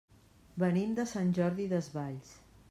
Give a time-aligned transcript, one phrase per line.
[0.63, 2.35] Venim de Sant Jordi Desvalls.